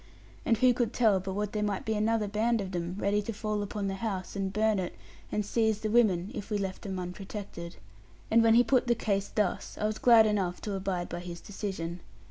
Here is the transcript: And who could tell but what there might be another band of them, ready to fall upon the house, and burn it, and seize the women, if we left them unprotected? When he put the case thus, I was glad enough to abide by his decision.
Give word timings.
And 0.47 0.57
who 0.57 0.73
could 0.73 0.93
tell 0.93 1.19
but 1.19 1.33
what 1.33 1.53
there 1.53 1.61
might 1.61 1.85
be 1.85 1.93
another 1.93 2.27
band 2.27 2.59
of 2.59 2.71
them, 2.71 2.95
ready 2.97 3.21
to 3.21 3.31
fall 3.31 3.61
upon 3.61 3.87
the 3.87 3.93
house, 4.01 4.35
and 4.35 4.51
burn 4.51 4.79
it, 4.79 4.95
and 5.31 5.45
seize 5.45 5.81
the 5.81 5.91
women, 5.91 6.31
if 6.33 6.49
we 6.49 6.57
left 6.57 6.81
them 6.81 6.97
unprotected? 6.97 7.75
When 8.29 8.55
he 8.55 8.63
put 8.63 8.87
the 8.87 8.95
case 8.95 9.27
thus, 9.29 9.77
I 9.79 9.85
was 9.85 9.99
glad 9.99 10.25
enough 10.25 10.59
to 10.61 10.73
abide 10.73 11.07
by 11.07 11.19
his 11.19 11.39
decision. 11.39 11.99